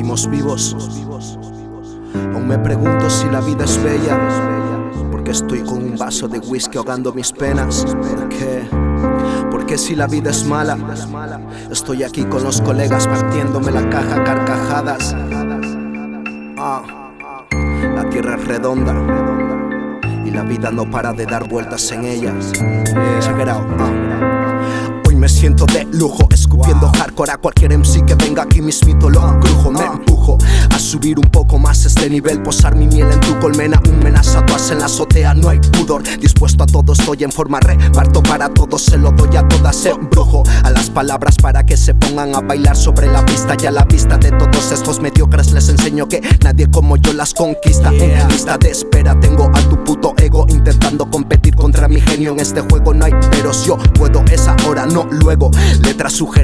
seguimos 0.00 0.30
vivos. 0.30 0.76
Aún 2.32 2.48
me 2.48 2.58
pregunto 2.58 3.10
si 3.10 3.28
la 3.28 3.40
vida 3.42 3.64
es 3.64 3.82
bella, 3.82 4.18
porque 5.10 5.32
estoy 5.32 5.60
con 5.60 5.76
un 5.76 5.98
vaso 5.98 6.26
de 6.26 6.38
whisky 6.38 6.78
ahogando 6.78 7.12
mis 7.12 7.30
penas. 7.32 7.84
¿Por 7.84 8.28
qué? 8.30 8.62
Porque 9.50 9.76
si 9.76 9.94
la 9.94 10.06
vida 10.06 10.30
es 10.30 10.46
mala, 10.46 10.78
estoy 11.70 12.02
aquí 12.02 12.24
con 12.24 12.44
los 12.44 12.62
colegas 12.62 13.06
partiéndome 13.06 13.72
la 13.72 13.90
caja 13.90 14.24
carcajadas. 14.24 15.14
Ah, 16.58 16.82
la 17.94 18.08
tierra 18.08 18.36
es 18.36 18.44
redonda 18.46 18.94
y 20.24 20.30
la 20.30 20.44
vida 20.44 20.70
no 20.70 20.90
para 20.90 21.12
de 21.12 21.26
dar 21.26 21.46
vueltas 21.46 21.92
en 21.92 22.06
ella. 22.06 22.34
Check 23.20 23.36
me 25.20 25.28
siento 25.28 25.66
de 25.66 25.84
lujo 25.92 26.26
Escupiendo 26.30 26.90
hardcore 26.96 27.32
a 27.32 27.36
cualquier 27.36 27.76
MC 27.76 28.04
que 28.06 28.14
venga 28.14 28.42
aquí 28.42 28.62
mismito 28.62 29.10
lo 29.10 29.38
crujo 29.38 29.70
Me 29.70 29.84
empujo 29.84 30.38
a 30.70 30.78
subir 30.78 31.18
un 31.18 31.30
poco 31.30 31.58
más 31.58 31.84
este 31.84 32.08
nivel 32.08 32.42
Posar 32.42 32.74
mi 32.74 32.86
miel 32.86 33.10
en 33.12 33.20
tu 33.20 33.38
colmena 33.38 33.80
Un 33.88 33.98
menaza 33.98 34.44
en 34.70 34.78
la 34.78 34.86
azotea, 34.86 35.34
no 35.34 35.48
hay 35.48 35.58
pudor. 35.58 36.02
Dispuesto 36.18 36.64
a 36.64 36.66
todo 36.66 36.92
estoy 36.92 37.24
en 37.24 37.32
forma 37.32 37.60
reparto 37.60 38.22
para 38.22 38.48
todos 38.48 38.82
Se 38.82 38.96
lo 38.96 39.12
doy 39.12 39.36
a 39.36 39.46
todas, 39.46 39.84
embrujo 39.84 40.42
A 40.64 40.70
las 40.70 40.88
palabras 40.88 41.36
para 41.36 41.64
que 41.64 41.76
se 41.76 41.94
pongan 41.94 42.34
a 42.34 42.40
bailar 42.40 42.76
sobre 42.76 43.06
la 43.08 43.24
pista 43.26 43.56
Y 43.62 43.66
a 43.66 43.70
la 43.70 43.84
vista 43.84 44.16
de 44.16 44.30
todos 44.32 44.72
estos 44.72 45.00
mediocres 45.00 45.52
les 45.52 45.68
enseño 45.68 46.08
que 46.08 46.22
Nadie 46.42 46.70
como 46.70 46.96
yo 46.96 47.12
las 47.12 47.34
conquista. 47.34 47.90
En 47.90 48.28
lista 48.28 48.56
de 48.56 48.70
espera 48.70 49.18
tengo 49.20 49.50
a 49.52 49.60
tu 49.68 49.84
puto 49.84 50.14
ego 50.16 50.46
Intentando 50.48 51.10
competir 51.10 51.54
contra 51.54 51.88
mi 51.88 52.00
genio 52.00 52.32
En 52.32 52.40
este 52.40 52.62
juego 52.62 52.94
no 52.94 53.04
hay 53.04 53.12
pero 53.30 53.52
yo 53.64 53.76
puedo 53.94 54.24
esa 54.30 54.56
hora 54.66 54.86
no 54.86 55.09
luego. 55.10 55.50
Letras 55.82 56.12
sugerentes 56.12 56.39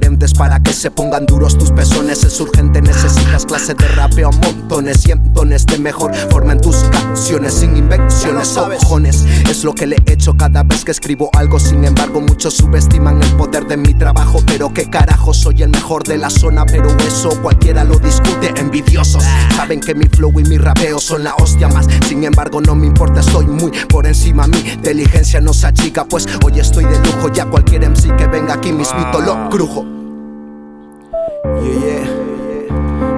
se 0.87 0.91
pongan 0.93 1.27
duros 1.27 1.59
tus 1.59 1.73
pezones. 1.73 2.23
Es 2.23 2.41
urgente, 2.41 2.81
necesitas 2.81 3.45
clase 3.45 3.75
de 3.75 3.89
rapeo 3.89 4.29
a 4.29 4.31
montones. 4.31 5.01
Cientones 5.03 5.67
de 5.67 5.81
mejor 5.81 6.15
forma 6.31 6.53
en 6.53 6.61
tus 6.61 6.77
canciones. 6.77 7.55
Sin 7.55 7.77
invenciones 7.77 8.57
o 8.57 8.69
cojones. 8.71 9.25
Es 9.51 9.65
lo 9.65 9.75
que 9.75 9.89
le 9.89 9.97
echo 10.07 10.37
cada 10.37 10.63
vez 10.63 10.85
que 10.85 10.93
escribo 10.93 11.29
algo. 11.33 11.59
Sin 11.59 11.85
embargo, 11.85 12.21
muchos 12.21 12.55
subestiman 12.55 13.21
el 13.21 13.33
poder 13.33 13.67
de 13.67 13.77
mi 13.77 13.95
trabajo. 13.95 14.41
Pero 14.47 14.73
qué 14.73 14.89
carajo, 14.89 15.35
soy 15.35 15.65
el 15.65 15.71
mejor 15.71 16.05
de 16.05 16.19
la 16.19 16.31
zona. 16.31 16.65
Pero 16.65 16.97
eso 17.05 17.31
cualquiera 17.43 17.83
lo 17.83 17.99
discute. 17.99 18.55
Envidiosos 18.57 19.25
saben 19.57 19.81
que 19.81 19.93
mi 19.93 20.07
flow 20.07 20.39
y 20.39 20.45
mi 20.45 20.57
rapeo 20.57 21.01
son 21.01 21.25
la 21.25 21.35
hostia 21.35 21.67
más. 21.67 21.89
Sin 22.07 22.23
embargo, 22.23 22.61
no 22.61 22.77
me 22.77 22.87
importa, 22.87 23.23
estoy 23.23 23.49
muy 23.49 23.73
por 23.89 24.07
encima. 24.07 24.47
Mi 24.47 24.61
inteligencia 24.61 25.41
no 25.41 25.53
se 25.53 25.67
achica, 25.67 26.05
pues 26.05 26.29
hoy 26.45 26.61
estoy 26.61 26.85
de 26.85 27.01
lujo. 27.01 27.29
Ya 27.33 27.45
cualquier 27.47 27.91
MC 27.91 28.15
que 28.17 28.29
venga 28.29 28.55
aquí 28.55 28.71
mismito 28.71 29.21
lo 29.21 29.49
crujo. 29.51 30.06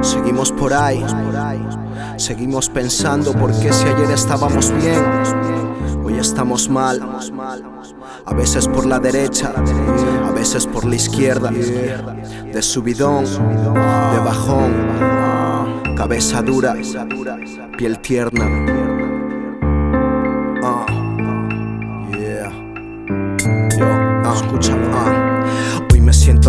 Seguimos 0.01 0.53
por 0.53 0.73
ahí. 0.73 1.05
Seguimos 2.17 2.69
pensando 2.69 3.33
por 3.33 3.53
qué 3.61 3.73
si 3.73 3.87
ayer 3.87 4.11
estábamos 4.11 4.73
bien, 4.73 5.03
hoy 6.05 6.19
estamos 6.19 6.69
mal. 6.69 7.01
A 8.25 8.35
veces 8.35 8.67
por 8.69 8.87
la 8.87 8.99
derecha, 8.99 9.53
a 10.27 10.33
veces 10.33 10.67
por 10.67 10.85
la 10.85 10.97
izquierda. 10.97 11.51
De 11.51 12.63
subidón, 12.63 13.25
de 13.25 14.19
bajón, 14.25 15.95
cabeza 15.97 16.43
dura, 16.43 16.75
piel 17.77 17.99
tierna. 18.01 18.88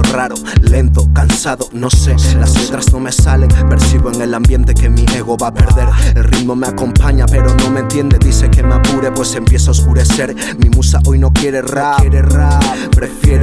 Raro, 0.04 0.36
lento, 0.62 1.08
cansado, 1.14 1.70
no 1.72 1.90
sé. 1.90 2.16
Las 2.38 2.56
letras 2.56 2.92
no 2.92 3.00
me 3.00 3.12
salen, 3.12 3.50
percibo 3.70 4.12
en 4.12 4.22
el 4.22 4.34
ambiente 4.34 4.74
que 4.74 4.90
mi 4.90 5.06
ego 5.16 5.38
va 5.38 5.48
a 5.48 5.54
perder. 5.54 5.88
El 6.16 6.24
ritmo 6.24 6.56
me 6.56 6.68
acompaña, 6.68 7.26
pero 7.26 7.54
no 7.56 7.70
me 7.70 7.82
entiende. 7.82 8.18
Dice 8.20 8.50
que 8.50 8.64
me 8.64 8.76
apure, 8.76 9.12
pues 9.12 9.36
empieza 9.36 9.70
a 9.70 9.72
oscurecer. 9.72 10.36
Mi 10.58 10.70
musa 10.70 11.00
hoy 11.06 11.20
no 11.20 11.32
quiere 11.32 11.62
rap, 11.62 12.02
prefiere. 12.96 13.39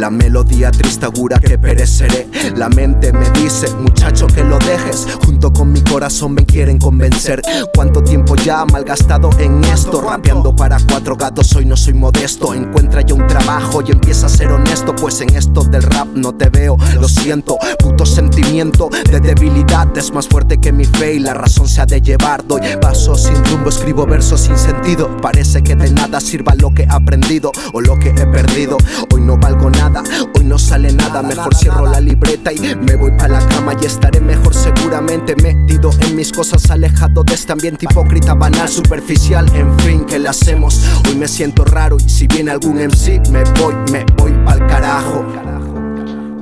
La 0.00 0.08
melodía 0.08 0.70
triste 0.70 1.04
augura 1.04 1.38
que 1.38 1.58
pereceré. 1.58 2.26
La 2.56 2.70
mente 2.70 3.12
me 3.12 3.28
dice, 3.32 3.70
muchacho, 3.74 4.26
que 4.28 4.42
lo 4.42 4.58
dejes. 4.60 5.06
Junto 5.26 5.52
con 5.52 5.70
mi 5.74 5.82
corazón 5.82 6.32
me 6.32 6.46
quieren 6.46 6.78
convencer. 6.78 7.42
¿Cuánto 7.74 8.02
tiempo 8.02 8.34
ya 8.34 8.64
malgastado 8.64 9.28
en 9.38 9.62
esto? 9.64 10.00
Rapeando 10.00 10.56
para 10.56 10.78
cuatro 10.88 11.16
gatos, 11.16 11.54
hoy 11.54 11.66
no 11.66 11.76
soy 11.76 11.92
modesto. 11.92 12.54
Encuentra 12.54 13.02
ya 13.02 13.12
un 13.12 13.26
trabajo 13.26 13.82
y 13.86 13.90
empieza 13.90 14.24
a 14.24 14.30
ser 14.30 14.50
honesto, 14.50 14.96
pues 14.96 15.20
en 15.20 15.36
esto 15.36 15.64
del 15.64 15.82
rap 15.82 16.08
no 16.14 16.32
te 16.32 16.48
veo, 16.48 16.78
lo 16.98 17.06
siento. 17.06 17.58
Puto 17.78 18.06
sentimiento 18.06 18.88
de 19.10 19.20
debilidad 19.20 19.94
es 19.98 20.14
más 20.14 20.26
fuerte 20.26 20.56
que 20.56 20.72
mi 20.72 20.86
fe 20.86 21.16
y 21.16 21.18
la 21.18 21.34
razón 21.34 21.68
se 21.68 21.82
ha 21.82 21.84
de 21.84 22.00
llevar. 22.00 22.46
Doy 22.46 22.62
pasos 22.80 23.24
sin 23.24 23.44
rumbo, 23.44 23.68
escribo 23.68 24.06
versos 24.06 24.40
sin 24.40 24.56
sentido. 24.56 25.14
Parece 25.18 25.62
que 25.62 25.76
de 25.76 25.90
nada 25.90 26.22
sirva 26.22 26.54
lo 26.54 26.72
que 26.72 26.84
he 26.84 26.88
aprendido 26.88 27.52
o 27.74 27.82
lo 27.82 27.98
que 27.98 28.08
he 28.08 28.26
perdido. 28.26 28.78
Hoy 29.12 29.20
no 29.20 29.36
valgo 29.36 29.68
nada, 29.68 29.89
hoy 30.36 30.44
no 30.44 30.58
sale 30.58 30.92
nada. 30.92 31.22
Mejor 31.22 31.54
cierro 31.54 31.86
la 31.86 32.00
libreta 32.00 32.52
y 32.52 32.58
me 32.76 32.96
voy 32.96 33.10
para 33.12 33.40
la 33.40 33.48
cama 33.48 33.74
y 33.80 33.86
estaré 33.86 34.20
mejor 34.20 34.54
seguramente 34.54 35.34
metido 35.42 35.90
en 36.00 36.16
mis 36.16 36.32
cosas, 36.32 36.70
alejado 36.70 37.24
de 37.24 37.34
este 37.34 37.52
ambiente 37.52 37.86
hipócrita, 37.90 38.34
banal, 38.34 38.68
superficial. 38.68 39.50
En 39.54 39.78
fin, 39.80 40.04
¿qué 40.04 40.18
le 40.18 40.28
hacemos? 40.28 40.80
Hoy 41.06 41.16
me 41.16 41.28
siento 41.28 41.64
raro 41.64 41.96
y 41.98 42.08
si 42.08 42.26
viene 42.26 42.50
algún 42.50 42.76
MC, 42.76 43.20
me 43.30 43.44
voy, 43.60 43.74
me 43.90 44.04
voy 44.16 44.32
pa'l 44.44 44.66
carajo. 44.66 45.24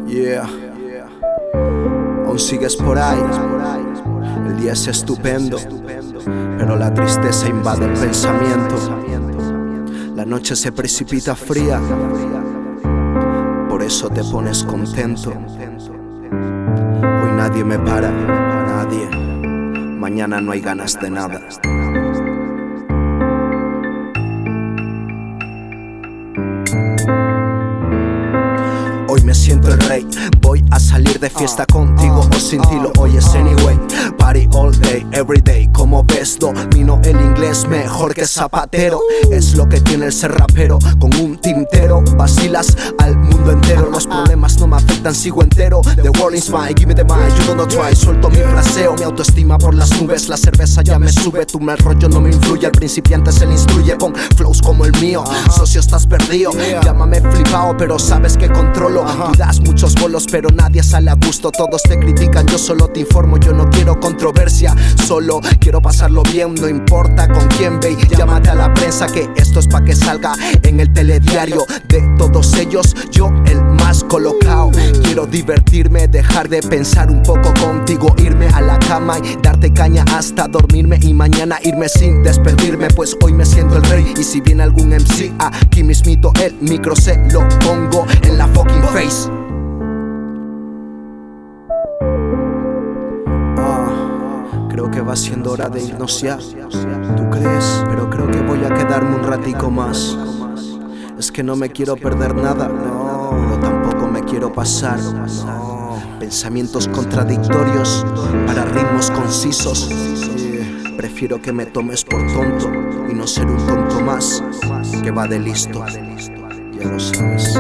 Yeah. 0.07 0.49
Aún 2.27 2.39
sigues 2.39 2.77
por 2.77 2.99
ahí. 2.99 3.19
El 4.47 4.61
día 4.61 4.73
es 4.73 4.87
estupendo, 4.87 5.59
pero 6.59 6.77
la 6.77 6.93
tristeza 6.93 7.49
invade 7.49 7.87
el 7.87 7.93
pensamiento. 7.93 8.77
La 10.15 10.25
noche 10.25 10.57
se 10.57 10.73
precipita 10.73 11.37
fría, 11.37 11.81
por 13.79 13.87
eso 13.87 14.11
te 14.11 14.25
pones 14.25 14.65
contento. 14.65 15.31
Hoy 15.31 17.31
nadie 17.37 17.63
me 17.63 17.79
para, 17.79 18.11
nadie. 18.11 19.09
Mañana 20.01 20.41
no 20.41 20.51
hay 20.51 20.61
ganas 20.61 21.01
de 21.01 21.09
nada. 21.09 21.41
De 31.19 31.31
fiesta 31.31 31.67
contigo 31.67 32.21
o 32.35 32.39
sin 32.39 32.61
ti 32.63 32.77
lo 32.77 32.93
oyes 32.99 33.27
anyway. 33.35 33.79
Party 34.17 34.49
all 34.53 34.73
day, 34.73 35.07
every 35.13 35.41
day. 35.41 35.69
Como 35.73 36.05
ves, 36.05 36.39
domino 36.39 37.01
el 37.03 37.21
inglés 37.21 37.67
mejor 37.69 38.15
que 38.15 38.27
zapatero. 38.27 39.01
Es 39.31 39.55
lo 39.57 39.69
que 39.69 39.81
tiene 39.81 40.07
el 40.07 40.13
ser 40.13 40.33
rapero. 40.33 40.79
Con 40.99 41.15
un 41.17 41.39
tintero 41.39 42.03
vacilas 42.17 42.77
al 42.99 43.17
mundo 43.17 43.53
entero. 43.53 43.91
Los 43.91 44.07
problemas 44.07 44.59
no 44.61 44.67
me 44.69 44.77
afectan, 44.77 45.15
sigo 45.15 45.43
entero. 45.43 45.81
The 45.83 46.11
world 46.21 46.37
is 46.37 46.51
mine, 46.51 46.75
give 46.77 46.87
me 46.87 46.95
the 46.95 47.05
mic, 47.05 47.35
you 47.47 47.55
don't 47.55 47.71
try. 47.71 47.95
Suelto 47.95 48.31
mi 48.31 48.39
fraseo, 48.39 48.95
mi 48.95 49.03
autoestima 49.03 49.59
por 49.59 49.75
las 49.75 50.01
nubes. 50.01 50.29
La 50.29 50.37
cerveza 50.37 50.83
ya 50.83 50.99
me 50.99 51.11
sube, 51.11 51.47
tu 51.47 51.59
mal 51.59 51.79
rollo 51.79 52.09
no 52.09 52.21
me 52.21 52.31
influye. 52.31 52.67
El 52.67 52.73
principiante 52.73 53.33
se 53.33 53.47
le 53.47 53.53
instruye 53.53 53.97
con 53.97 54.15
flows 54.37 54.63
como 54.63 54.85
el 54.85 54.93
mío. 55.01 55.25
Socio, 55.57 55.81
estás 55.81 56.07
perdido. 56.07 56.53
Llámame 56.83 57.21
flipado, 57.21 57.77
pero 57.77 57.99
sabes 57.99 58.37
que 58.37 58.49
controlo. 58.51 59.05
Tú 59.05 59.37
das 59.37 59.61
muchos 59.61 59.95
bolos, 59.95 60.27
pero 60.31 60.49
nadie 60.51 60.83
sale 60.83 61.08
a 61.09 61.15
gusto. 61.15 61.51
Todos 61.51 61.83
te 61.83 61.99
critican, 61.99 62.47
yo 62.47 62.59
solo 62.59 62.89
te 62.89 63.01
informo. 63.01 63.39
Yo 63.39 63.53
no 63.53 63.69
quiero 63.71 63.99
controversia, 63.99 64.75
solo 65.07 65.41
quiero 65.61 65.81
pasarlo 65.81 66.23
bien. 66.23 66.55
No 66.55 66.69
importa 66.69 67.29
con 67.29 67.47
quién 67.49 67.81
ve. 67.81 67.97
Llámate 68.17 68.51
a 68.51 68.55
la 68.55 68.73
prensa 68.75 69.07
que 69.07 69.29
esto 69.37 69.61
es 69.61 69.69
pa' 69.69 69.83
que 69.83 69.95
salga 69.95 70.35
en 70.63 70.81
el 70.81 70.93
telediario. 70.93 71.67
De 71.89 72.01
todos 72.19 72.55
ellos, 72.55 72.95
yo 73.11 73.31
el 73.47 73.63
más 73.63 74.05
colocado. 74.05 74.71
Quiero 75.03 75.27
divertirme, 75.27 76.09
dejar 76.09 76.49
de 76.49 76.63
pensar 76.63 77.11
un 77.11 77.23
poco 77.23 77.53
contigo. 77.55 78.15
Irme 78.19 78.49
a 78.49 78.61
la 78.61 78.79
cama 78.79 79.19
y 79.19 79.37
darte 79.43 79.73
caña 79.73 80.05
hasta 80.15 80.49
dormirme. 80.49 80.99
Y 81.03 81.15
mañana 81.15 81.59
irme 81.63 81.89
sin 81.89 82.23
despedirme, 82.23 82.89
pues 82.91 83.17
hoy 83.23 83.33
me 83.33 83.47
siento 83.47 83.77
el 83.77 83.85
rey. 83.85 84.15
Y 84.19 84.23
si 84.23 84.41
viene 84.41 84.63
algún 84.63 84.91
MC, 84.91 85.33
aquí 85.39 85.83
mismito 85.83 86.33
el 86.43 86.55
micro 86.61 86.95
se 86.95 87.17
lo 87.31 87.49
pongo 87.61 88.07
en 88.23 88.39
la 88.39 88.47
fucking 88.49 88.83
face. 88.93 89.48
Que 94.99 95.03
va 95.03 95.15
siendo 95.15 95.53
hora 95.53 95.69
de 95.69 95.81
irnos 95.81 96.21
ya. 96.21 96.39
¿Tú 96.39 97.31
crees? 97.31 97.85
Pero 97.89 98.11
creo 98.11 98.29
que 98.29 98.41
voy 98.41 98.65
a 98.65 98.75
quedarme 98.75 99.15
un 99.15 99.23
ratico 99.23 99.71
más. 99.71 100.19
Es 101.17 101.31
que 101.31 101.45
no 101.45 101.55
me 101.55 101.71
quiero 101.71 101.95
perder 101.95 102.35
nada, 102.35 102.67
no, 102.67 103.61
tampoco 103.61 104.09
me 104.09 104.25
quiero 104.25 104.53
pasar. 104.53 104.99
Pensamientos 106.19 106.89
contradictorios 106.89 108.05
para 108.45 108.65
ritmos 108.65 109.13
concisos. 109.13 109.89
Prefiero 110.97 111.41
que 111.41 111.53
me 111.53 111.67
tomes 111.67 112.03
por 112.03 112.21
tonto 112.33 112.69
y 113.09 113.15
no 113.15 113.25
ser 113.29 113.47
un 113.47 113.65
tonto 113.69 114.01
más 114.01 114.43
que 115.01 115.13
va 115.13 115.29
de 115.29 115.39
listo. 115.39 115.85
Ya 116.73 116.89
lo 116.89 116.99
sabes. 116.99 117.57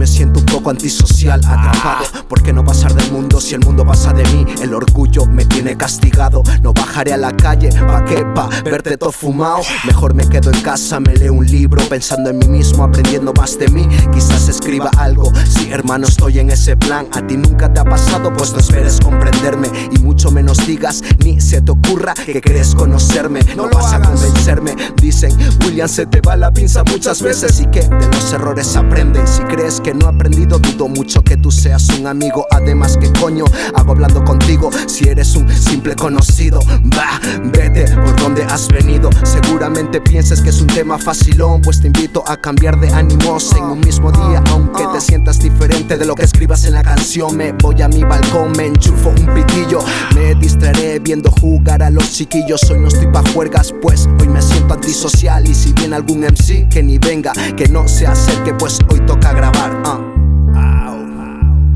Ah 0.00 0.48
poco 0.52 0.70
antisocial, 0.70 1.40
atrapado. 1.44 2.04
¿Por 2.28 2.42
qué 2.42 2.52
no 2.52 2.64
pasar 2.64 2.94
del 2.94 3.10
mundo 3.12 3.40
si 3.40 3.54
el 3.54 3.60
mundo 3.60 3.84
pasa 3.84 4.12
de 4.12 4.24
mí? 4.32 4.46
El 4.62 4.74
orgullo 4.74 5.26
me 5.26 5.44
tiene 5.44 5.76
castigado. 5.76 6.42
No 6.62 6.72
bajaré 6.72 7.12
a 7.12 7.16
la 7.16 7.36
calle, 7.36 7.70
¿pa' 7.70 8.04
qué? 8.04 8.24
Pa' 8.34 8.48
verte 8.64 8.96
todo 8.96 9.12
fumado. 9.12 9.58
Mejor 9.86 10.14
me 10.14 10.28
quedo 10.28 10.52
en 10.52 10.60
casa, 10.60 11.00
me 11.00 11.14
leo 11.14 11.32
un 11.32 11.46
libro, 11.46 11.82
pensando 11.88 12.30
en 12.30 12.38
mí 12.38 12.46
mismo, 12.46 12.84
aprendiendo 12.84 13.32
más 13.32 13.58
de 13.58 13.68
mí. 13.68 13.88
Quizás 14.12 14.48
escriba 14.48 14.90
algo. 14.98 15.32
Si 15.48 15.70
hermano, 15.70 16.06
estoy 16.06 16.38
en 16.38 16.50
ese 16.50 16.76
plan. 16.76 17.08
A 17.12 17.26
ti 17.26 17.36
nunca 17.36 17.72
te 17.72 17.80
ha 17.80 17.84
pasado, 17.84 18.32
pues 18.32 18.52
no 18.52 18.60
esperes 18.60 19.00
comprenderme. 19.00 19.68
Y 19.92 19.98
mucho 19.98 20.30
menos 20.30 20.66
digas, 20.66 21.02
ni 21.24 21.40
se 21.40 21.60
te 21.60 21.72
ocurra 21.72 22.14
que 22.14 22.40
crees 22.40 22.74
conocerme. 22.74 23.40
No 23.56 23.68
vas 23.68 23.92
a 23.92 24.00
convencerme. 24.00 24.74
Dicen, 25.00 25.36
William, 25.64 25.88
se 25.88 26.06
te 26.06 26.20
va 26.20 26.36
la 26.36 26.52
pinza 26.52 26.84
muchas 26.84 27.20
veces 27.22 27.60
y 27.60 27.66
que 27.66 27.80
de 27.80 28.06
los 28.12 28.32
errores 28.32 28.76
aprende. 28.76 29.22
Y 29.22 29.26
si 29.26 29.42
crees 29.42 29.80
que 29.80 29.94
no 29.94 29.97
ha 30.06 30.10
aprendido, 30.10 30.58
dudo 30.58 30.88
mucho 30.88 31.22
que 31.22 31.36
tú 31.36 31.50
seas 31.50 31.88
un 31.98 32.06
amigo. 32.06 32.46
Además, 32.50 32.96
que 32.96 33.12
coño 33.12 33.44
hago 33.74 33.92
hablando 33.92 34.24
contigo 34.24 34.70
si 34.86 35.08
eres 35.08 35.34
un 35.36 35.48
simple 35.48 35.94
conocido? 35.94 36.60
Va, 36.96 37.20
vete 37.44 37.84
por 37.96 38.16
donde 38.20 38.44
has 38.44 38.68
venido. 38.68 39.10
Seguramente 39.24 40.00
pienses 40.00 40.40
que 40.40 40.50
es 40.50 40.60
un 40.60 40.66
tema 40.66 40.98
facilón, 40.98 41.60
pues 41.60 41.80
te 41.80 41.86
invito 41.86 42.22
a 42.26 42.36
cambiar 42.36 42.78
de 42.80 42.92
ánimos 42.92 43.52
en 43.52 43.64
un 43.64 43.80
mismo 43.80 44.12
día, 44.12 44.42
aunque 44.50 44.84
te 44.92 45.00
sientas 45.00 45.38
diferente 45.38 45.96
de 45.96 46.06
lo 46.06 46.14
que 46.14 46.24
escribas 46.24 46.64
en 46.64 46.74
la 46.74 46.82
canción. 46.82 47.36
Me 47.36 47.52
voy 47.52 47.80
a 47.82 47.88
mi 47.88 48.04
balcón, 48.04 48.52
me 48.56 48.66
enchufo 48.66 49.10
un 49.10 49.34
pitillo, 49.34 49.80
me 50.14 50.34
distraeré 50.34 50.98
viendo 50.98 51.30
jugar 51.30 51.82
a 51.82 51.90
los 51.90 52.12
chiquillos. 52.12 52.62
Hoy 52.70 52.80
no 52.80 52.88
estoy 52.88 53.06
pa' 53.08 53.22
juergas, 53.32 53.74
pues 53.80 54.08
hoy 54.20 54.28
me 54.28 54.42
siento 54.42 54.74
antisocial. 54.74 55.46
Y 55.46 55.54
si 55.54 55.72
viene 55.72 55.96
algún 55.96 56.20
MC, 56.20 56.68
que 56.68 56.82
ni 56.82 56.98
venga, 56.98 57.32
que 57.56 57.68
no 57.68 57.88
se 57.88 58.06
acerque, 58.06 58.54
pues 58.54 58.78
hoy 58.90 59.00
toca 59.06 59.32
grabar. 59.32 59.77
Uh. 59.84 60.00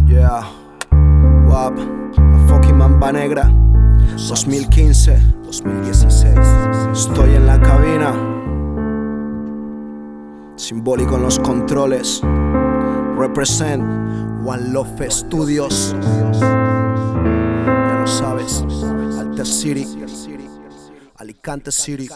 Yeah, 0.09 0.45
WAP, 1.47 1.77
la 1.77 2.47
fucking 2.49 2.77
mamba 2.77 3.13
negra. 3.13 3.51
2015, 4.17 5.19
2016. 5.45 6.35
Estoy 6.93 7.35
en 7.35 7.47
la 7.47 7.61
cabina. 7.61 8.13
Simbólico 10.57 11.17
en 11.17 11.23
los 11.23 11.39
controles. 11.39 12.23
Represent 13.17 13.83
One 14.45 14.71
Love 14.71 15.11
Studios. 15.11 15.95
Ya 16.41 17.99
lo 18.01 18.07
sabes. 18.07 18.65
Alter 19.19 19.47
City. 19.47 19.87
Alicante 21.17 21.73
City. 21.73 22.09